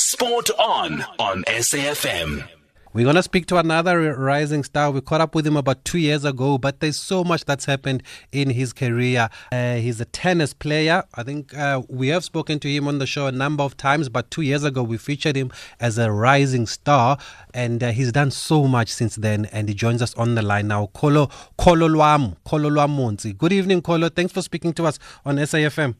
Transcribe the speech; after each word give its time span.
Sport 0.00 0.48
on 0.60 1.04
on 1.18 1.42
SAFM. 1.48 2.48
We're 2.92 3.02
going 3.02 3.16
to 3.16 3.22
speak 3.22 3.46
to 3.46 3.56
another 3.56 4.14
rising 4.14 4.62
star. 4.62 4.92
We 4.92 5.00
caught 5.00 5.20
up 5.20 5.34
with 5.34 5.44
him 5.44 5.56
about 5.56 5.84
two 5.84 5.98
years 5.98 6.24
ago, 6.24 6.56
but 6.56 6.78
there's 6.78 6.96
so 6.96 7.24
much 7.24 7.44
that's 7.44 7.64
happened 7.64 8.04
in 8.30 8.50
his 8.50 8.72
career. 8.72 9.28
Uh, 9.50 9.74
he's 9.74 10.00
a 10.00 10.04
tennis 10.04 10.54
player. 10.54 11.02
I 11.14 11.24
think 11.24 11.52
uh, 11.52 11.82
we 11.88 12.08
have 12.08 12.22
spoken 12.22 12.60
to 12.60 12.68
him 12.68 12.86
on 12.86 12.98
the 12.98 13.06
show 13.06 13.26
a 13.26 13.32
number 13.32 13.64
of 13.64 13.76
times, 13.76 14.08
but 14.08 14.30
two 14.30 14.42
years 14.42 14.62
ago 14.62 14.84
we 14.84 14.98
featured 14.98 15.34
him 15.34 15.50
as 15.80 15.98
a 15.98 16.12
rising 16.12 16.68
star, 16.68 17.18
and 17.52 17.82
uh, 17.82 17.90
he's 17.90 18.12
done 18.12 18.30
so 18.30 18.68
much 18.68 18.90
since 18.90 19.16
then. 19.16 19.46
And 19.46 19.68
he 19.68 19.74
joins 19.74 20.00
us 20.00 20.14
on 20.14 20.36
the 20.36 20.42
line 20.42 20.68
now. 20.68 20.90
Kolo 20.94 21.28
Kolo 21.56 21.88
Lwam, 21.88 22.36
Kolo 22.44 22.70
Lwamonzi. 22.70 23.36
Good 23.36 23.52
evening, 23.52 23.82
Kolo. 23.82 24.10
Thanks 24.10 24.32
for 24.32 24.42
speaking 24.42 24.72
to 24.74 24.86
us 24.86 25.00
on 25.24 25.38
SAFM. 25.38 25.96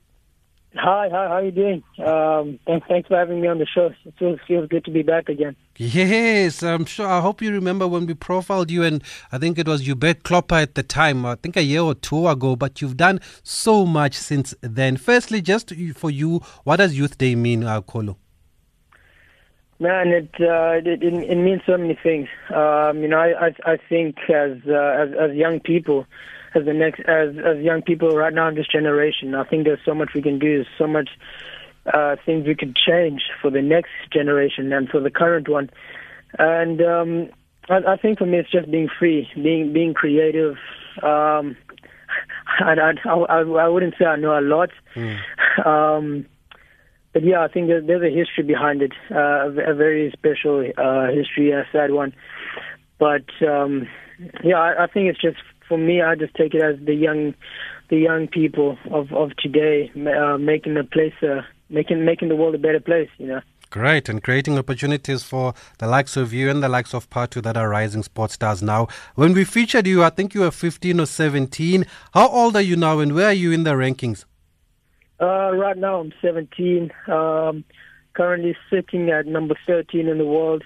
Hi, 0.75 1.09
hi, 1.11 1.29
how 1.29 1.35
are 1.35 1.45
you 1.45 1.51
doing? 1.51 1.83
Um, 1.99 2.59
thanks, 2.67 2.87
thanks 2.89 3.09
for 3.09 3.17
having 3.17 3.41
me 3.41 3.49
on 3.49 3.59
the 3.59 3.67
show. 3.67 3.91
It 4.05 4.15
feels, 4.19 4.39
feels 4.47 4.69
good 4.69 4.85
to 4.85 4.91
be 4.91 5.03
back 5.03 5.29
again. 5.29 5.57
Yes, 5.77 6.63
I'm 6.63 6.85
sure. 6.85 7.07
I 7.07 7.21
hope 7.21 7.41
you 7.41 7.51
remember 7.51 7.89
when 7.89 8.07
we 8.07 8.13
profiled 8.13 8.71
you, 8.71 8.83
and 8.83 9.03
I 9.33 9.39
think 9.39 9.59
it 9.59 9.67
was 9.67 9.87
Hubert 9.87 10.25
Klopper 10.25 10.57
at 10.57 10.75
the 10.75 10.83
time, 10.83 11.25
I 11.25 11.37
think 11.37 11.57
a 11.57 11.63
year 11.63 11.81
or 11.81 11.95
two 11.95 12.29
ago, 12.29 12.55
but 12.55 12.83
you've 12.83 12.99
done 12.99 13.21
so 13.43 13.87
much 13.87 14.15
since 14.15 14.55
then. 14.61 14.99
Firstly, 14.99 15.41
just 15.41 15.73
for 15.95 16.11
you, 16.11 16.43
what 16.65 16.77
does 16.77 16.99
Youth 16.99 17.17
Day 17.17 17.35
mean, 17.35 17.65
uh, 17.65 17.81
Kolo? 17.81 18.19
Man, 19.81 20.09
it, 20.09 20.31
uh, 20.41 20.73
it, 20.73 21.03
it 21.03 21.03
it 21.03 21.37
means 21.37 21.63
so 21.65 21.79
many 21.79 21.97
things. 22.03 22.29
Um, 22.53 23.01
you 23.01 23.09
know, 23.09 23.19
I 23.19 23.47
I, 23.47 23.73
I 23.73 23.79
think 23.89 24.17
as, 24.29 24.59
uh, 24.69 24.75
as 24.75 25.31
as 25.31 25.37
young 25.37 25.61
people, 25.61 26.05
as 26.55 26.65
the 26.65 26.73
next 26.73 27.01
as 27.01 27.37
as 27.39 27.63
young 27.63 27.83
people 27.83 28.11
right 28.11 28.33
now 28.33 28.49
in 28.49 28.55
this 28.55 28.67
generation. 28.67 29.35
I 29.35 29.45
think 29.45 29.65
there's 29.65 29.81
so 29.85 29.95
much 29.95 30.11
we 30.15 30.23
can 30.23 30.39
do. 30.39 30.57
There's 30.57 30.67
so 30.79 30.87
much 30.87 31.11
uh, 31.93 32.17
things 32.25 32.47
we 32.47 32.55
could 32.55 32.77
change 32.77 33.23
for 33.41 33.51
the 33.51 33.63
next 33.63 33.91
generation 34.13 34.73
and 34.73 34.89
for 34.89 35.01
the 35.01 35.11
current 35.11 35.49
one. 35.49 35.71
And 36.39 36.81
um, 36.83 37.29
I, 37.69 37.93
I 37.93 37.97
think 37.97 38.19
for 38.19 38.27
me, 38.27 38.39
it's 38.39 38.51
just 38.51 38.71
being 38.71 38.89
free, 38.99 39.29
being 39.35 39.73
being 39.73 39.95
creative. 39.95 40.57
Um, 41.03 41.57
I, 42.61 42.75
I, 43.05 43.11
I, 43.11 43.41
I 43.41 43.69
wouldn't 43.69 43.95
say 43.99 44.07
I 44.07 44.17
know 44.17 44.39
a 44.39 44.41
lot. 44.41 44.71
Mm. 44.95 45.67
Um, 45.67 46.27
but 47.13 47.25
yeah, 47.25 47.43
I 47.43 47.49
think 47.49 47.69
there's, 47.69 47.87
there's 47.87 48.03
a 48.03 48.15
history 48.15 48.45
behind 48.45 48.83
it, 48.83 48.93
uh, 49.11 49.49
a 49.49 49.75
very 49.75 50.13
special 50.13 50.61
uh, 50.77 51.07
history, 51.09 51.51
a 51.53 51.65
sad 51.73 51.91
one. 51.91 52.15
But 52.99 53.25
um, 53.47 53.89
yeah, 54.45 54.57
I, 54.57 54.85
I 54.85 54.87
think 54.87 55.09
it's 55.09 55.21
just 55.21 55.39
for 55.69 55.79
me, 55.79 56.03
I 56.03 56.15
just 56.15 56.35
take 56.35 56.55
it 56.55 56.63
as 56.63 56.77
the 56.85 56.95
young, 56.95 57.35
the 57.91 57.99
young 57.99 58.29
people 58.29 58.79
of 58.91 59.13
of 59.13 59.37
today 59.37 59.91
uh, 59.95 60.39
making 60.39 60.75
the 60.75 60.85
place, 60.85 61.15
uh, 61.23 61.43
making 61.69 62.05
making 62.05 62.29
the 62.29 62.37
world 62.37 62.55
a 62.55 62.59
better 62.59 62.81
place. 62.81 63.11
You 63.19 63.27
know. 63.27 63.41
Great, 63.71 64.09
and 64.09 64.23
creating 64.23 64.57
opportunities 64.59 65.23
for 65.23 65.53
the 65.77 65.87
likes 65.87 66.17
of 66.17 66.33
you 66.33 66.49
and 66.49 66.63
the 66.63 66.71
likes 66.71 66.95
of 66.95 67.11
Patu 67.11 67.43
that 67.43 67.55
are 67.55 67.69
rising 67.69 68.03
sports 68.03 68.33
stars 68.35 68.63
now. 68.63 68.89
When 69.15 69.35
we 69.35 69.45
featured 69.45 69.87
you, 69.87 70.03
I 70.03 70.09
think 70.09 70.33
you 70.33 70.41
were 70.41 70.51
15 70.51 71.01
or 71.01 71.05
17. 71.05 71.85
How 72.15 72.29
old 72.29 72.57
are 72.57 72.63
you 72.63 72.77
now, 72.77 72.99
and 73.01 73.15
where 73.15 73.27
are 73.27 73.35
you 73.35 73.53
in 73.53 73.65
the 73.65 73.73
rankings? 73.73 74.25
Uh, 75.21 75.53
right 75.53 75.77
now, 75.77 76.01
I'm 76.01 76.15
17. 76.23 76.91
Um, 77.09 77.65
currently 78.15 78.57
sitting 78.71 79.11
at 79.11 79.27
number 79.27 79.55
13 79.67 80.09
in 80.09 80.17
the 80.17 80.25
world 80.25 80.65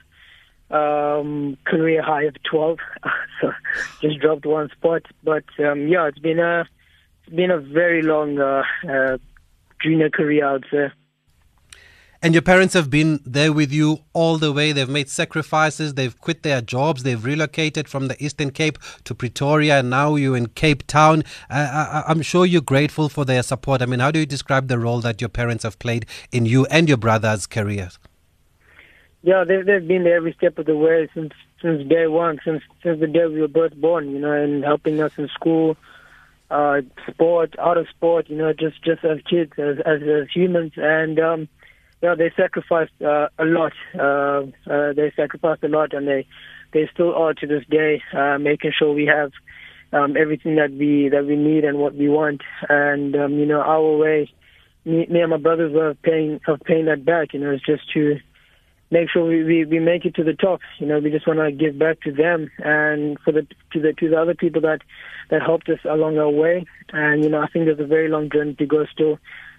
um, 0.72 1.56
career 1.64 2.02
high 2.02 2.24
of 2.24 2.34
12. 2.42 2.78
so 3.40 3.52
just 4.00 4.18
dropped 4.20 4.46
one 4.46 4.70
spot. 4.70 5.02
But 5.22 5.44
um, 5.58 5.86
yeah, 5.88 6.06
it's 6.08 6.18
been 6.18 6.38
a 6.38 6.66
it's 7.24 7.34
been 7.34 7.50
a 7.50 7.58
very 7.58 8.02
long 8.02 8.38
uh, 8.38 8.64
uh, 8.88 9.18
junior 9.80 10.10
career, 10.10 10.46
I'd 10.46 10.64
say. 10.70 10.90
And 12.24 12.34
your 12.34 12.42
parents 12.42 12.72
have 12.74 12.88
been 12.88 13.20
there 13.26 13.52
with 13.52 13.72
you 13.72 14.04
all 14.12 14.38
the 14.38 14.52
way. 14.52 14.70
They've 14.70 14.88
made 14.88 15.08
sacrifices. 15.10 15.94
They've 15.94 16.16
quit 16.20 16.44
their 16.44 16.60
jobs. 16.60 17.02
They've 17.02 17.22
relocated 17.22 17.88
from 17.88 18.06
the 18.06 18.24
Eastern 18.24 18.52
Cape 18.52 18.78
to 19.04 19.14
Pretoria. 19.14 19.80
And 19.80 19.90
now 19.90 20.14
you're 20.14 20.36
in 20.36 20.46
Cape 20.46 20.86
Town. 20.86 21.24
Uh, 21.50 22.02
I, 22.04 22.04
I'm 22.06 22.22
sure 22.22 22.46
you're 22.46 22.60
grateful 22.60 23.08
for 23.08 23.24
their 23.24 23.42
support. 23.42 23.82
I 23.82 23.86
mean, 23.86 23.98
how 23.98 24.12
do 24.12 24.20
you 24.20 24.26
describe 24.26 24.68
the 24.68 24.78
role 24.78 25.00
that 25.00 25.20
your 25.20 25.30
parents 25.30 25.64
have 25.64 25.80
played 25.80 26.06
in 26.30 26.46
you 26.46 26.64
and 26.66 26.86
your 26.86 26.96
brother's 26.96 27.48
careers? 27.48 27.98
Yeah, 29.22 29.44
they've 29.44 29.64
they've 29.64 29.86
been 29.86 30.04
there 30.04 30.16
every 30.16 30.32
step 30.34 30.58
of 30.58 30.66
the 30.66 30.76
way 30.76 31.08
since 31.14 31.32
since 31.60 31.88
day 31.88 32.08
one, 32.08 32.40
since 32.44 32.62
since 32.82 32.98
the 32.98 33.06
day 33.06 33.26
we 33.26 33.40
were 33.40 33.48
both 33.48 33.74
born. 33.74 34.10
You 34.10 34.18
know, 34.18 34.32
and 34.32 34.64
helping 34.64 35.00
us 35.00 35.12
in 35.16 35.28
school, 35.28 35.76
uh, 36.50 36.80
sport, 37.08 37.54
out 37.58 37.78
of 37.78 37.88
sport. 37.88 38.28
You 38.28 38.36
know, 38.36 38.52
just 38.52 38.82
just 38.82 39.04
as 39.04 39.18
kids, 39.28 39.52
as 39.58 39.78
as, 39.86 40.02
as 40.02 40.28
humans, 40.34 40.72
and 40.76 41.20
um, 41.20 41.48
yeah, 42.02 42.16
they 42.16 42.32
sacrificed 42.36 43.00
uh, 43.00 43.28
a 43.38 43.44
lot. 43.44 43.72
Uh, 43.94 44.42
uh, 44.68 44.92
they 44.92 45.12
sacrificed 45.14 45.62
a 45.62 45.68
lot, 45.68 45.94
and 45.94 46.08
they 46.08 46.26
they 46.72 46.88
still 46.92 47.14
are 47.14 47.32
to 47.34 47.46
this 47.46 47.64
day, 47.70 48.02
uh, 48.12 48.38
making 48.38 48.72
sure 48.76 48.92
we 48.92 49.06
have 49.06 49.30
um, 49.92 50.16
everything 50.16 50.56
that 50.56 50.72
we 50.72 51.08
that 51.10 51.26
we 51.26 51.36
need 51.36 51.64
and 51.64 51.78
what 51.78 51.94
we 51.94 52.08
want. 52.08 52.42
And 52.68 53.14
um, 53.14 53.38
you 53.38 53.46
know, 53.46 53.60
our 53.60 53.96
way, 53.96 54.32
me, 54.84 55.06
me 55.08 55.20
and 55.20 55.30
my 55.30 55.36
brothers 55.36 55.72
were 55.72 55.94
paying 56.02 56.40
of 56.48 56.60
paying 56.64 56.86
that 56.86 57.04
back. 57.04 57.34
You 57.34 57.40
know, 57.40 57.52
it's 57.52 57.64
just 57.64 57.88
to 57.92 58.18
make 58.92 59.10
sure 59.10 59.24
we, 59.24 59.42
we, 59.42 59.64
we 59.64 59.80
make 59.80 60.04
it 60.04 60.14
to 60.16 60.22
the 60.22 60.34
top. 60.34 60.60
You 60.78 60.86
know, 60.86 61.00
we 61.00 61.10
just 61.10 61.26
want 61.26 61.40
to 61.40 61.50
give 61.50 61.78
back 61.78 62.00
to 62.02 62.12
them 62.12 62.50
and 62.58 63.18
for 63.24 63.32
the 63.32 63.46
to 63.72 63.80
the 63.80 63.94
to 63.94 64.08
the 64.08 64.20
other 64.20 64.34
people 64.34 64.60
that 64.60 64.82
that 65.30 65.42
helped 65.42 65.68
us 65.70 65.80
along 65.84 66.18
our 66.18 66.30
way. 66.30 66.66
And 66.92 67.24
you 67.24 67.30
know, 67.30 67.40
I 67.40 67.46
think 67.48 67.64
there's 67.64 67.80
a 67.80 67.86
very 67.86 68.08
long 68.08 68.30
journey 68.30 68.54
to 68.54 68.66
go 68.66 68.84
still, 68.86 69.18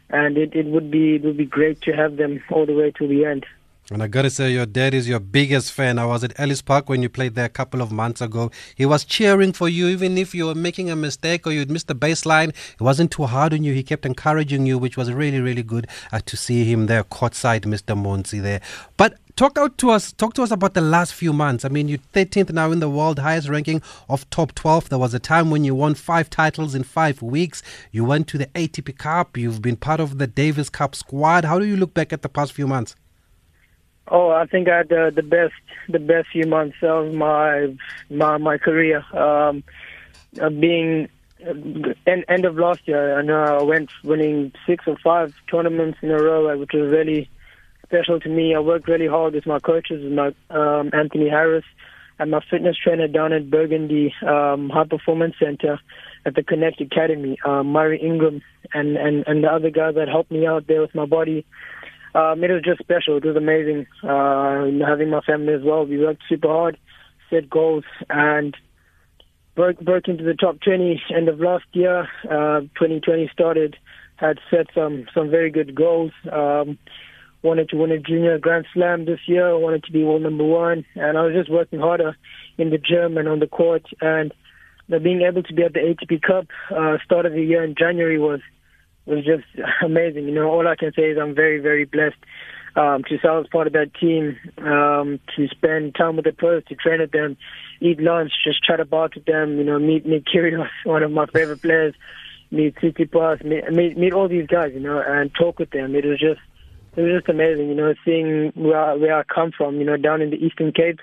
and 0.09 0.37
it, 0.37 0.55
it 0.55 0.67
would 0.67 0.91
be 0.91 1.15
it 1.15 1.23
would 1.23 1.37
be 1.37 1.45
great 1.45 1.81
to 1.81 1.91
have 1.91 2.15
them 2.15 2.41
all 2.51 2.65
the 2.65 2.75
way 2.75 2.91
to 2.91 3.07
the 3.07 3.25
end. 3.25 3.45
And 3.91 4.01
I 4.01 4.07
gotta 4.07 4.29
say, 4.29 4.53
your 4.53 4.65
dad 4.65 4.93
is 4.93 5.09
your 5.09 5.19
biggest 5.19 5.73
fan. 5.73 5.99
I 5.99 6.05
was 6.05 6.23
at 6.23 6.39
Ellis 6.39 6.61
Park 6.61 6.87
when 6.87 7.01
you 7.01 7.09
played 7.09 7.35
there 7.35 7.43
a 7.43 7.49
couple 7.49 7.81
of 7.81 7.91
months 7.91 8.21
ago. 8.21 8.49
He 8.75 8.85
was 8.85 9.03
cheering 9.03 9.51
for 9.51 9.67
you, 9.67 9.87
even 9.87 10.17
if 10.17 10.33
you 10.33 10.45
were 10.45 10.55
making 10.55 10.89
a 10.89 10.95
mistake 10.95 11.45
or 11.45 11.51
you'd 11.51 11.69
missed 11.69 11.89
the 11.89 11.95
baseline. 11.95 12.49
It 12.49 12.81
wasn't 12.81 13.11
too 13.11 13.25
hard 13.25 13.53
on 13.53 13.65
you. 13.65 13.73
He 13.73 13.83
kept 13.83 14.05
encouraging 14.05 14.65
you, 14.65 14.77
which 14.77 14.95
was 14.95 15.11
really, 15.11 15.41
really 15.41 15.63
good 15.63 15.87
uh, 16.13 16.21
to 16.25 16.37
see 16.37 16.63
him 16.63 16.85
there, 16.85 17.03
courtside, 17.03 17.65
Mr. 17.65 17.93
Montsi 17.93 18.41
there. 18.41 18.61
But 18.95 19.17
talk 19.35 19.57
out 19.57 19.77
to 19.79 19.89
us. 19.89 20.13
Talk 20.13 20.33
to 20.35 20.43
us 20.43 20.51
about 20.51 20.75
the 20.75 20.81
last 20.81 21.13
few 21.13 21.33
months. 21.33 21.65
I 21.65 21.67
mean, 21.67 21.89
you're 21.89 21.99
13th 22.13 22.53
now 22.53 22.71
in 22.71 22.79
the 22.79 22.89
world, 22.89 23.19
highest 23.19 23.49
ranking 23.49 23.81
of 24.07 24.29
top 24.29 24.55
12. 24.55 24.87
There 24.87 24.97
was 24.97 25.13
a 25.13 25.19
time 25.19 25.51
when 25.51 25.65
you 25.65 25.75
won 25.75 25.93
five 25.95 26.29
titles 26.29 26.73
in 26.73 26.83
five 26.83 27.21
weeks. 27.21 27.61
You 27.91 28.05
went 28.05 28.29
to 28.29 28.37
the 28.37 28.47
ATP 28.47 28.97
Cup. 28.97 29.35
You've 29.35 29.61
been 29.61 29.75
part 29.75 29.99
of 29.99 30.19
the 30.19 30.27
Davis 30.27 30.69
Cup 30.69 30.95
squad. 30.95 31.43
How 31.43 31.59
do 31.59 31.65
you 31.65 31.75
look 31.75 31.93
back 31.93 32.13
at 32.13 32.21
the 32.21 32.29
past 32.29 32.53
few 32.53 32.65
months? 32.65 32.95
Oh, 34.07 34.31
I 34.31 34.45
think 34.45 34.67
I 34.67 34.77
had 34.77 34.91
uh, 34.91 35.09
the 35.11 35.23
best 35.23 35.53
the 35.87 35.99
best 35.99 36.29
few 36.31 36.45
months 36.45 36.77
of 36.81 37.13
my 37.13 37.75
my 38.09 38.37
my 38.37 38.57
career. 38.57 39.03
Um, 39.15 39.63
uh, 40.41 40.49
being 40.49 41.07
uh, 41.41 41.53
end 42.05 42.25
end 42.27 42.45
of 42.45 42.55
last 42.55 42.81
year, 42.85 43.17
I 43.17 43.21
know 43.21 43.41
I 43.41 43.63
went 43.63 43.91
winning 44.03 44.51
six 44.67 44.85
or 44.87 44.97
five 45.03 45.33
tournaments 45.49 45.99
in 46.01 46.11
a 46.11 46.17
row, 46.17 46.49
uh, 46.49 46.57
which 46.57 46.71
was 46.73 46.91
really 46.91 47.29
special 47.85 48.19
to 48.19 48.29
me. 48.29 48.55
I 48.55 48.59
worked 48.59 48.87
really 48.87 49.07
hard 49.07 49.35
with 49.35 49.45
my 49.45 49.59
coaches, 49.59 50.03
with 50.03 50.13
my 50.13 50.33
um, 50.49 50.89
Anthony 50.93 51.29
Harris, 51.29 51.65
and 52.19 52.31
my 52.31 52.41
fitness 52.49 52.75
trainer 52.77 53.07
down 53.07 53.31
at 53.31 53.49
Burgundy 53.49 54.13
um, 54.27 54.69
High 54.69 54.85
Performance 54.85 55.35
Center 55.39 55.79
at 56.25 56.35
the 56.35 56.43
Connect 56.43 56.81
Academy, 56.81 57.37
uh, 57.45 57.63
Murray 57.63 58.01
Ingram, 58.01 58.41
and, 58.73 58.97
and 58.97 59.23
and 59.27 59.43
the 59.45 59.47
other 59.47 59.69
guys 59.69 59.95
that 59.95 60.09
helped 60.09 60.31
me 60.31 60.45
out 60.45 60.67
there 60.67 60.81
with 60.81 60.93
my 60.93 61.05
body 61.05 61.45
um, 62.15 62.43
it 62.43 62.51
was 62.51 62.61
just 62.63 62.79
special. 62.79 63.17
It 63.17 63.25
was 63.25 63.35
amazing 63.35 63.87
uh, 64.03 64.85
having 64.85 65.09
my 65.09 65.21
family 65.21 65.53
as 65.53 65.61
well. 65.63 65.85
We 65.85 65.99
worked 65.99 66.23
super 66.29 66.47
hard, 66.47 66.77
set 67.29 67.49
goals, 67.49 67.85
and 68.09 68.55
broke 69.55 69.79
broke 69.79 70.07
into 70.07 70.23
the 70.23 70.35
top 70.35 70.59
20 70.61 71.01
end 71.15 71.27
of 71.27 71.39
last 71.39 71.65
year. 71.73 72.07
Uh, 72.23 72.61
2020 72.77 73.29
started, 73.33 73.75
had 74.17 74.39
set 74.51 74.67
some 74.75 75.07
some 75.13 75.29
very 75.29 75.49
good 75.49 75.73
goals. 75.73 76.11
Um, 76.31 76.77
wanted 77.41 77.69
to 77.69 77.77
win 77.77 77.91
a 77.91 77.99
junior 77.99 78.37
Grand 78.37 78.65
Slam 78.73 79.05
this 79.05 79.19
year. 79.25 79.57
Wanted 79.57 79.83
to 79.85 79.91
be 79.91 80.03
world 80.03 80.21
number 80.21 80.45
one, 80.45 80.85
and 80.95 81.17
I 81.17 81.21
was 81.23 81.33
just 81.33 81.49
working 81.49 81.79
harder 81.79 82.15
in 82.57 82.69
the 82.69 82.77
gym 82.77 83.17
and 83.17 83.27
on 83.27 83.39
the 83.39 83.47
court. 83.47 83.85
And 84.01 84.33
being 84.87 85.21
able 85.21 85.43
to 85.43 85.53
be 85.53 85.63
at 85.63 85.73
the 85.73 85.79
ATP 85.79 86.21
Cup 86.21 86.47
uh, 86.69 86.97
start 87.03 87.25
of 87.25 87.33
the 87.33 87.41
year 87.41 87.63
in 87.63 87.73
January 87.75 88.19
was 88.19 88.41
was 89.05 89.25
just 89.25 89.45
amazing. 89.83 90.25
You 90.25 90.33
know, 90.33 90.49
all 90.49 90.67
I 90.67 90.75
can 90.75 90.93
say 90.93 91.03
is 91.03 91.17
I'm 91.17 91.35
very, 91.35 91.59
very 91.59 91.85
blessed 91.85 92.17
um, 92.75 93.03
to 93.03 93.17
serve 93.21 93.45
as 93.45 93.49
part 93.49 93.67
of 93.67 93.73
that 93.73 93.93
team, 93.93 94.37
um, 94.57 95.19
to 95.35 95.47
spend 95.49 95.95
time 95.95 96.15
with 96.15 96.25
the 96.25 96.31
pros, 96.31 96.63
to 96.65 96.75
train 96.75 96.99
with 96.99 97.11
them, 97.11 97.37
eat 97.81 97.99
lunch, 97.99 98.31
just 98.43 98.63
chat 98.63 98.79
about 98.79 99.15
with 99.15 99.25
them. 99.25 99.57
You 99.57 99.63
know, 99.63 99.79
meet 99.79 100.05
Nick 100.05 100.25
Kyrgios, 100.25 100.69
one 100.83 101.03
of 101.03 101.11
my 101.11 101.25
favorite 101.27 101.61
players, 101.61 101.93
meet 102.51 102.75
Tsitsipas, 102.75 103.43
meet, 103.43 103.71
meet 103.71 103.97
meet 103.97 104.13
all 104.13 104.27
these 104.27 104.47
guys. 104.47 104.71
You 104.73 104.79
know, 104.79 105.03
and 105.05 105.31
talk 105.35 105.59
with 105.59 105.71
them. 105.71 105.95
It 105.95 106.05
was 106.05 106.19
just 106.19 106.41
it 106.95 107.01
was 107.01 107.11
just 107.11 107.29
amazing. 107.29 107.69
You 107.69 107.75
know, 107.75 107.93
seeing 108.03 108.51
where 108.55 108.97
where 108.97 109.17
I 109.17 109.23
come 109.23 109.51
from. 109.55 109.77
You 109.77 109.85
know, 109.85 109.97
down 109.97 110.21
in 110.21 110.31
the 110.31 110.37
Eastern 110.37 110.71
Cape, 110.71 110.99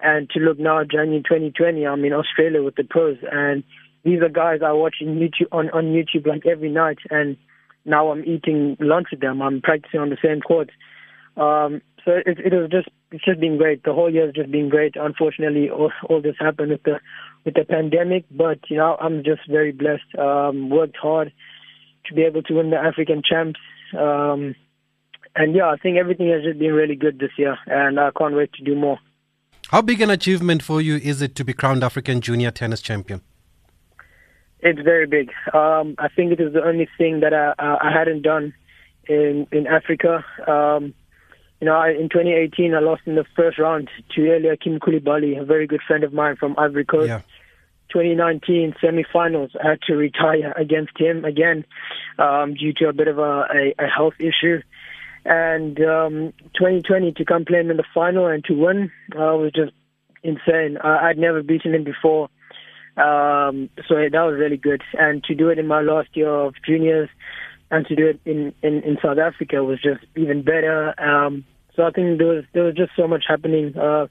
and 0.00 0.30
to 0.30 0.40
look 0.40 0.58
now 0.58 0.84
January 0.84 1.22
2020, 1.22 1.84
I'm 1.84 2.04
in 2.04 2.12
Australia 2.12 2.62
with 2.62 2.76
the 2.76 2.84
pros 2.84 3.18
and 3.30 3.64
these 4.08 4.22
are 4.22 4.28
guys 4.28 4.60
I 4.64 4.72
watch 4.72 4.96
in 5.00 5.18
YouTube 5.18 5.48
on 5.52 5.70
on 5.70 5.92
YouTube 5.92 6.26
like 6.26 6.46
every 6.46 6.70
night, 6.70 6.98
and 7.10 7.36
now 7.84 8.10
I'm 8.10 8.24
eating 8.24 8.76
lunch 8.80 9.08
with 9.10 9.20
them. 9.20 9.42
I'm 9.42 9.60
practicing 9.60 10.00
on 10.00 10.10
the 10.10 10.16
same 10.22 10.40
courts. 10.40 10.70
Um, 11.36 11.82
so 12.04 12.12
it, 12.24 12.38
it 12.38 12.52
was 12.52 12.70
just 12.70 12.88
it's 13.12 13.24
just 13.24 13.40
been 13.40 13.58
great. 13.58 13.84
The 13.84 13.92
whole 13.92 14.12
year 14.12 14.26
has 14.26 14.34
just 14.34 14.50
been 14.50 14.70
great. 14.70 14.94
Unfortunately, 14.96 15.68
all, 15.68 15.92
all 16.08 16.22
this 16.22 16.36
happened 16.38 16.70
with 16.70 16.82
the 16.84 17.00
with 17.44 17.54
the 17.54 17.64
pandemic, 17.64 18.24
but 18.30 18.58
you 18.70 18.78
know 18.78 18.96
I'm 19.00 19.22
just 19.24 19.42
very 19.48 19.72
blessed. 19.72 20.14
Um, 20.18 20.70
worked 20.70 20.96
hard 20.96 21.32
to 22.06 22.14
be 22.14 22.22
able 22.22 22.42
to 22.44 22.54
win 22.54 22.70
the 22.70 22.78
African 22.78 23.22
champs. 23.22 23.60
Um, 23.96 24.54
and 25.36 25.54
yeah, 25.54 25.68
I 25.68 25.76
think 25.76 25.98
everything 25.98 26.30
has 26.30 26.42
just 26.42 26.58
been 26.58 26.72
really 26.72 26.96
good 26.96 27.18
this 27.18 27.30
year, 27.36 27.56
and 27.66 28.00
I 28.00 28.10
can't 28.16 28.34
wait 28.34 28.52
to 28.54 28.64
do 28.64 28.74
more. 28.74 28.98
How 29.68 29.82
big 29.82 30.00
an 30.00 30.08
achievement 30.08 30.62
for 30.62 30.80
you 30.80 30.96
is 30.96 31.20
it 31.20 31.34
to 31.34 31.44
be 31.44 31.52
crowned 31.52 31.84
African 31.84 32.22
Junior 32.22 32.50
Tennis 32.50 32.80
Champion? 32.80 33.20
It's 34.60 34.80
very 34.80 35.06
big. 35.06 35.30
Um, 35.54 35.94
I 35.98 36.08
think 36.08 36.32
it 36.32 36.40
is 36.40 36.52
the 36.52 36.64
only 36.64 36.88
thing 36.98 37.20
that 37.20 37.32
I, 37.32 37.54
I 37.58 37.92
hadn't 37.92 38.22
done 38.22 38.54
in 39.08 39.46
in 39.52 39.66
Africa. 39.66 40.24
Um, 40.46 40.94
you 41.60 41.66
know, 41.66 41.74
I, 41.74 41.90
in 41.90 42.08
2018, 42.08 42.74
I 42.74 42.78
lost 42.80 43.02
in 43.06 43.16
the 43.16 43.24
first 43.34 43.58
round 43.58 43.88
to 44.14 44.36
Eliakim 44.36 44.78
Coulibaly, 44.78 45.40
a 45.40 45.44
very 45.44 45.66
good 45.66 45.80
friend 45.86 46.04
of 46.04 46.12
mine 46.12 46.36
from 46.36 46.54
Ivory 46.56 46.84
Coast. 46.84 47.08
Yeah. 47.08 47.20
2019 47.90 48.74
semifinals, 48.82 49.50
I 49.62 49.70
had 49.70 49.82
to 49.82 49.94
retire 49.94 50.52
against 50.56 50.98
him 51.00 51.24
again 51.24 51.64
um, 52.18 52.54
due 52.54 52.72
to 52.74 52.88
a 52.88 52.92
bit 52.92 53.08
of 53.08 53.18
a, 53.18 53.46
a, 53.50 53.74
a 53.78 53.86
health 53.86 54.14
issue. 54.20 54.60
And 55.24 55.80
um, 55.80 56.32
2020 56.54 57.12
to 57.12 57.24
come 57.24 57.44
play 57.44 57.60
him 57.60 57.70
in 57.70 57.76
the 57.76 57.84
final 57.94 58.26
and 58.26 58.44
to 58.44 58.54
win 58.54 58.90
uh, 59.14 59.36
was 59.36 59.52
just 59.54 59.72
insane. 60.22 60.78
I, 60.82 61.08
I'd 61.08 61.18
never 61.18 61.42
beaten 61.42 61.74
him 61.74 61.84
before. 61.84 62.28
Um, 62.98 63.70
so 63.86 63.94
that 63.94 64.12
was 64.12 64.36
really 64.38 64.56
good. 64.56 64.82
And 64.94 65.22
to 65.24 65.34
do 65.34 65.48
it 65.48 65.58
in 65.58 65.66
my 65.66 65.80
last 65.82 66.08
year 66.14 66.28
of 66.28 66.54
juniors 66.66 67.08
and 67.70 67.86
to 67.86 67.94
do 67.94 68.08
it 68.08 68.20
in, 68.24 68.52
in, 68.62 68.82
in 68.82 68.98
South 69.02 69.18
Africa 69.18 69.62
was 69.62 69.80
just 69.80 70.04
even 70.16 70.42
better. 70.42 70.94
Um, 71.00 71.44
so 71.76 71.84
I 71.84 71.90
think 71.90 72.18
there 72.18 72.26
was 72.26 72.44
there 72.52 72.64
was 72.64 72.74
just 72.74 72.92
so 72.96 73.06
much 73.06 73.24
happening. 73.28 73.76
Uh, 73.76 74.08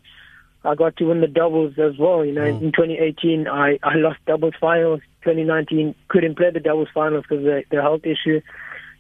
I 0.64 0.76
got 0.76 0.96
to 0.98 1.06
win 1.06 1.22
the 1.22 1.28
doubles 1.28 1.74
as 1.78 1.98
well. 2.00 2.24
You 2.24 2.32
know, 2.32 2.42
mm. 2.42 2.62
in 2.62 2.72
2018 2.72 3.48
I, 3.48 3.78
I 3.84 3.96
lost 3.96 4.20
doubles 4.26 4.54
finals. 4.60 5.02
2019 5.24 5.94
couldn't 6.08 6.38
play 6.38 6.52
the 6.52 6.62
doubles 6.62 6.88
finals 6.94 7.26
because 7.28 7.40
of 7.40 7.44
the, 7.44 7.64
the 7.70 7.82
health 7.82 8.06
issue. 8.06 8.42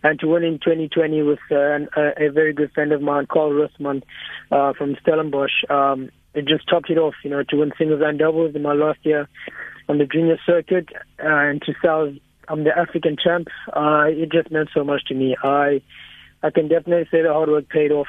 And 0.03 0.19
to 0.19 0.27
win 0.27 0.43
in 0.43 0.59
2020 0.59 1.21
with 1.23 1.39
uh, 1.49 1.55
an, 1.55 1.89
a, 1.95 2.27
a 2.27 2.31
very 2.31 2.53
good 2.53 2.71
friend 2.73 2.91
of 2.91 3.01
mine, 3.01 3.25
Carl 3.31 3.51
Russman, 3.51 4.03
uh, 4.51 4.73
from 4.73 4.95
Stellenbosch, 5.01 5.63
um, 5.69 6.09
it 6.33 6.45
just 6.45 6.67
topped 6.67 6.89
it 6.89 6.97
off. 6.97 7.15
You 7.23 7.29
know, 7.29 7.43
to 7.43 7.55
win 7.55 7.71
singles 7.77 8.01
and 8.03 8.19
doubles 8.19 8.53
in 8.53 8.61
my 8.61 8.73
last 8.73 8.99
year 9.03 9.27
on 9.89 9.97
the 9.97 10.05
junior 10.05 10.37
circuit 10.45 10.89
uh, 11.23 11.27
and 11.27 11.61
to 11.63 11.73
sell 11.81 12.11
I'm 12.47 12.63
the 12.63 12.77
African 12.77 13.17
champ. 13.21 13.47
Uh, 13.73 14.05
it 14.07 14.31
just 14.31 14.51
meant 14.51 14.69
so 14.73 14.83
much 14.83 15.05
to 15.05 15.13
me. 15.13 15.35
I 15.43 15.81
I 16.43 16.49
can 16.49 16.67
definitely 16.67 17.07
say 17.11 17.21
the 17.21 17.33
hard 17.33 17.49
work 17.49 17.67
paid 17.69 17.91
off. 17.91 18.07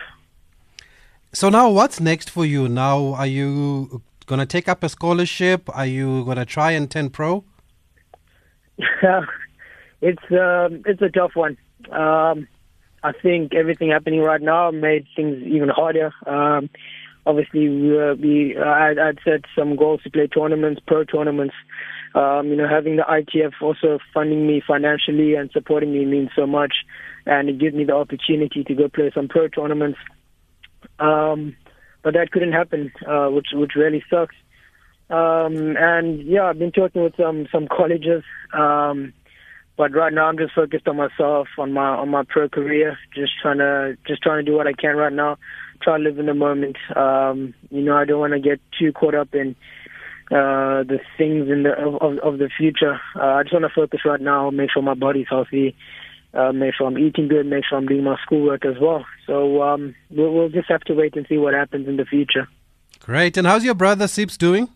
So 1.32 1.48
now, 1.48 1.68
what's 1.70 2.00
next 2.00 2.30
for 2.30 2.44
you? 2.44 2.68
Now, 2.68 3.14
are 3.14 3.26
you 3.26 4.02
going 4.26 4.38
to 4.38 4.46
take 4.46 4.68
up 4.68 4.82
a 4.82 4.88
scholarship? 4.88 5.68
Are 5.74 5.86
you 5.86 6.24
going 6.24 6.36
to 6.36 6.44
try 6.44 6.72
and 6.72 6.90
turn 6.90 7.10
pro? 7.10 7.44
it's 8.78 10.22
um, 10.30 10.82
it's 10.86 11.02
a 11.02 11.08
tough 11.08 11.32
one. 11.34 11.56
Um, 11.90 12.46
I 13.02 13.12
think 13.12 13.54
everything 13.54 13.90
happening 13.90 14.20
right 14.20 14.40
now 14.40 14.70
made 14.70 15.06
things 15.16 15.42
even 15.44 15.68
harder. 15.68 16.12
Um, 16.26 16.70
obviously, 17.28 17.68
we, 17.68 18.00
uh, 18.00 18.14
we 18.14 18.56
uh, 18.56 18.64
I'd, 18.64 18.98
I'd 18.98 19.18
set 19.22 19.42
some 19.56 19.76
goals 19.76 20.02
to 20.02 20.10
play 20.10 20.26
tournaments, 20.26 20.80
pro 20.86 21.04
tournaments. 21.04 21.54
Um, 22.14 22.48
you 22.48 22.56
know, 22.56 22.66
having 22.66 22.96
the 22.96 23.02
ITF 23.02 23.52
also 23.60 23.98
funding 24.14 24.46
me 24.46 24.62
financially 24.66 25.34
and 25.34 25.50
supporting 25.52 25.92
me 25.92 26.06
means 26.06 26.30
so 26.34 26.46
much, 26.46 26.72
and 27.26 27.50
it 27.50 27.58
gives 27.58 27.76
me 27.76 27.84
the 27.84 27.94
opportunity 27.94 28.64
to 28.64 28.74
go 28.74 28.88
play 28.88 29.12
some 29.14 29.28
pro 29.28 29.48
tournaments. 29.48 29.98
Um, 30.98 31.54
but 32.02 32.14
that 32.14 32.30
couldn't 32.32 32.52
happen, 32.52 32.90
uh, 33.06 33.28
which 33.28 33.48
which 33.52 33.72
really 33.76 34.02
sucks. 34.08 34.34
Um, 35.10 35.76
and 35.78 36.22
yeah, 36.22 36.44
I've 36.44 36.58
been 36.58 36.72
talking 36.72 37.02
with 37.02 37.14
some 37.16 37.46
some 37.52 37.68
colleges, 37.68 38.24
um, 38.54 39.12
but 39.76 39.94
right 39.94 40.12
now 40.12 40.26
I'm 40.26 40.38
just 40.38 40.54
focused 40.54 40.88
on 40.88 40.96
myself, 40.96 41.48
on 41.58 41.72
my 41.72 41.88
on 41.88 42.08
my 42.08 42.24
pro 42.26 42.48
career, 42.48 42.98
just 43.14 43.32
trying 43.42 43.58
to 43.58 43.98
just 44.06 44.22
trying 44.22 44.44
to 44.44 44.50
do 44.50 44.56
what 44.56 44.66
I 44.66 44.72
can 44.72 44.96
right 44.96 45.12
now, 45.12 45.36
try 45.82 45.98
to 45.98 46.02
live 46.02 46.18
in 46.18 46.26
the 46.26 46.34
moment. 46.34 46.76
Um, 46.94 47.54
you 47.70 47.82
know, 47.82 47.96
I 47.96 48.04
don't 48.04 48.20
want 48.20 48.32
to 48.32 48.40
get 48.40 48.60
too 48.78 48.92
caught 48.92 49.14
up 49.14 49.34
in 49.34 49.56
uh, 50.30 50.84
the 50.84 51.00
things 51.16 51.48
in 51.48 51.62
the 51.62 51.72
of, 51.72 52.18
of 52.18 52.38
the 52.38 52.50
future. 52.56 53.00
Uh, 53.16 53.34
I 53.34 53.42
just 53.42 53.52
want 53.52 53.64
to 53.64 53.72
focus 53.74 54.00
right 54.04 54.20
now, 54.20 54.50
make 54.50 54.70
sure 54.70 54.82
my 54.82 54.94
body's 54.94 55.26
healthy, 55.28 55.74
uh, 56.34 56.52
make 56.52 56.74
sure 56.74 56.86
I'm 56.86 56.98
eating 56.98 57.28
good, 57.28 57.46
make 57.46 57.64
sure 57.68 57.78
I'm 57.78 57.86
doing 57.86 58.04
my 58.04 58.16
schoolwork 58.22 58.66
as 58.66 58.74
well. 58.80 59.06
So 59.26 59.62
um, 59.62 59.94
we'll, 60.10 60.32
we'll 60.32 60.48
just 60.50 60.68
have 60.68 60.82
to 60.82 60.94
wait 60.94 61.16
and 61.16 61.26
see 61.28 61.38
what 61.38 61.54
happens 61.54 61.88
in 61.88 61.96
the 61.96 62.04
future. 62.04 62.48
Great. 63.00 63.36
And 63.36 63.46
how's 63.46 63.64
your 63.64 63.74
brother 63.74 64.06
Sips 64.06 64.36
doing? 64.36 64.68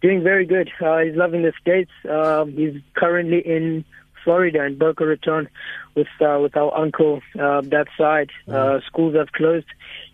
Doing 0.00 0.22
very 0.22 0.46
good. 0.46 0.70
Uh, 0.80 0.98
he's 0.98 1.16
loving 1.16 1.42
the 1.42 1.52
States. 1.60 1.90
Uh, 2.08 2.44
he's 2.44 2.80
currently 2.94 3.40
in 3.40 3.84
Florida 4.28 4.62
in 4.66 4.76
Boca 4.76 5.06
Raton 5.06 5.48
with 5.94 6.06
uh, 6.20 6.38
with 6.42 6.54
our 6.54 6.76
uncle 6.76 7.22
uh, 7.34 7.62
that 7.62 7.86
side. 7.96 8.30
Uh, 8.46 8.52
mm. 8.52 8.84
schools 8.84 9.14
have 9.14 9.32
closed 9.32 9.64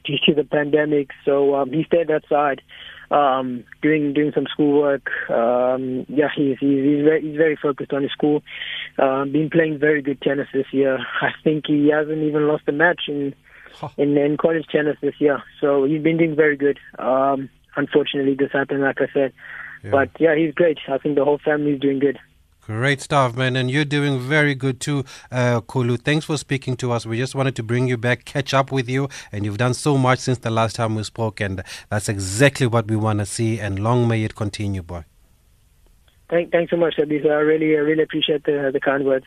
due 0.05 0.19
to 0.27 0.35
the 0.35 0.45
pandemic, 0.45 1.11
so 1.25 1.57
um, 1.57 1.73
he 1.73 1.83
stayed 1.83 2.07
that 2.07 2.23
side 2.29 2.63
um, 3.11 3.65
doing 3.83 4.13
doing 4.13 4.31
some 4.33 4.47
schoolwork. 4.53 5.11
Um, 5.29 6.07
yeah, 6.09 6.29
he's 6.33 6.59
he's 6.61 6.85
he's 6.85 7.03
very, 7.03 7.23
he's 7.23 7.37
very 7.37 7.57
focused 7.57 7.93
on 7.93 8.03
his 8.03 8.13
school. 8.13 8.45
Um, 9.01 9.33
been 9.33 9.51
playing 9.51 9.81
very 9.81 10.01
good 10.01 10.21
tennis 10.23 10.47
this 10.55 10.67
year. 10.71 10.99
I 11.21 11.31
think 11.43 11.65
he 11.67 11.91
hasn't 11.91 12.23
even 12.23 12.47
lost 12.47 12.69
a 12.69 12.73
match 12.73 13.03
in 13.09 13.35
in, 13.97 14.17
in 14.17 14.37
college 14.37 14.67
tennis 14.71 14.97
this 15.01 15.15
year. 15.19 15.43
So 15.61 15.87
he's 15.87 16.05
been 16.05 16.19
doing 16.19 16.37
very 16.37 16.57
good. 16.57 16.79
Um, 17.01 17.51
unfortunately, 17.75 18.35
this 18.35 18.53
happened, 18.53 18.83
like 18.83 19.01
I 19.01 19.09
said. 19.13 19.33
Yeah. 19.83 19.91
But 19.91 20.11
yeah, 20.21 20.37
he's 20.37 20.55
great. 20.55 20.79
I 20.89 20.99
think 20.99 21.17
the 21.17 21.25
whole 21.25 21.41
family 21.45 21.73
is 21.73 21.81
doing 21.81 21.99
good. 21.99 22.19
Great 22.67 23.03
stuff, 23.03 23.37
man. 23.37 23.57
And 23.57 23.71
you're 23.71 23.85
doing 23.85 24.19
very 24.19 24.55
good 24.55 24.81
too, 24.81 25.05
uh, 25.31 25.61
Kulu. 25.61 25.99
Thanks 25.99 26.25
for 26.25 26.39
speaking 26.39 26.77
to 26.79 26.93
us. 26.93 27.05
We 27.05 27.19
just 27.19 27.35
wanted 27.35 27.57
to 27.57 27.63
bring 27.63 27.89
you 27.89 27.99
back, 27.99 28.25
catch 28.25 28.55
up 28.55 28.73
with 28.73 28.89
you. 28.89 29.11
And 29.33 29.45
you've 29.45 29.59
done 29.59 29.75
so 29.75 29.99
much 29.99 30.21
since 30.21 30.39
the 30.39 30.51
last 30.51 30.77
time 30.77 30.95
we 30.95 31.03
spoke. 31.03 31.43
And 31.43 31.63
that's 31.91 32.09
exactly 32.09 32.67
what 32.67 32.89
we 32.89 32.97
want 32.97 33.19
to 33.19 33.27
see. 33.27 33.61
And 33.61 33.81
long 33.81 34.09
may 34.09 34.25
it 34.25 34.35
continue, 34.35 34.83
boy. 34.83 35.05
Thank, 36.31 36.53
thanks 36.53 36.71
so 36.71 36.79
much, 36.79 36.97
Abisa. 36.97 37.31
I 37.31 37.41
really, 37.41 37.77
I 37.77 37.81
really 37.81 38.03
appreciate 38.03 38.45
the, 38.45 38.71
the 38.73 38.81
kind 38.81 39.05
words. 39.05 39.27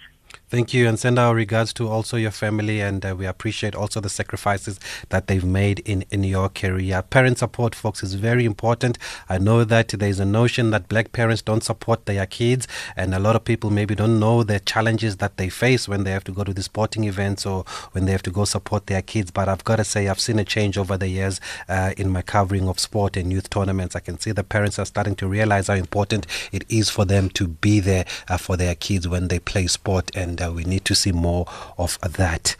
Thank 0.50 0.74
you, 0.74 0.88
and 0.88 0.98
send 0.98 1.20
our 1.20 1.36
regards 1.36 1.74
to 1.74 1.90
also 1.90 2.16
your 2.16 2.32
family, 2.32 2.80
and 2.80 3.06
uh, 3.06 3.14
we 3.14 3.26
appreciate 3.26 3.76
also 3.76 4.00
the 4.00 4.08
sacrifices 4.08 4.80
that 5.10 5.28
they've 5.28 5.44
made 5.44 5.80
in, 5.80 6.06
in 6.10 6.24
your 6.24 6.48
career. 6.48 7.02
Parent 7.02 7.40
support, 7.40 7.76
folks, 7.76 8.02
is 8.02 8.14
very 8.14 8.46
important. 8.46 8.98
I 9.28 9.40
know 9.40 9.66
that 9.66 9.90
there's 9.90 10.22
a 10.22 10.26
notion 10.26 10.70
that 10.70 10.88
black 10.88 11.12
parents 11.12 11.42
don't 11.42 11.66
support 11.66 12.06
their 12.06 12.26
kids, 12.26 12.66
and 12.96 13.14
a 13.14 13.20
lot 13.20 13.36
of 13.36 13.44
people 13.44 13.72
maybe 13.72 13.94
don't 13.94 14.22
know 14.22 14.42
the 14.42 14.62
challenges 14.62 15.18
that 15.18 15.36
they 15.36 15.50
face 15.50 15.86
when 15.86 16.06
they 16.06 16.12
have 16.12 16.24
to 16.24 16.32
go 16.32 16.46
to 16.46 16.54
the 16.54 16.64
sporting 16.64 17.04
events 17.04 17.46
or 17.46 17.66
when 17.92 18.06
they 18.06 18.14
have 18.14 18.24
to 18.24 18.32
go 18.32 18.46
support 18.46 18.88
their 18.88 19.02
kids. 19.02 19.32
But 19.32 19.50
I've 19.50 19.66
got 19.66 19.76
to 19.76 19.84
say, 19.84 20.08
I've 20.08 20.22
seen 20.22 20.40
a 20.40 20.46
change 20.46 20.78
over 20.78 20.96
the 20.96 21.10
years 21.10 21.42
uh, 21.68 21.92
in 21.98 22.10
my 22.10 22.22
covering 22.22 22.70
of 22.70 22.80
sport 22.80 23.18
and 23.18 23.34
youth 23.34 23.50
tournaments. 23.50 23.98
I 23.98 24.00
can 24.00 24.18
see 24.18 24.32
the 24.32 24.46
parents 24.46 24.80
are 24.80 24.86
starting 24.86 25.18
to 25.18 25.28
realize 25.28 25.68
how 25.68 25.74
important 25.74 26.26
it 26.54 26.64
is 26.70 26.90
for 26.90 27.04
them 27.04 27.30
to 27.32 27.50
be 27.50 27.82
there 27.82 28.06
uh, 28.30 28.38
for 28.38 28.56
their 28.56 28.76
kids 28.76 29.10
when 29.10 29.28
they 29.28 29.40
play 29.40 29.68
sport 29.68 30.10
and 30.38 30.50
uh, 30.50 30.52
we 30.52 30.64
need 30.64 30.86
to 30.86 30.96
see 30.96 31.12
more 31.12 31.46
of 31.78 32.00
that. 32.02 32.56